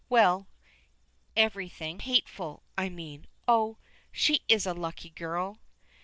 [0.09, 0.47] "Well
[1.37, 3.27] everything hateful, I mean.
[3.47, 3.77] Oh!
[4.11, 5.59] she is a lucky girl!"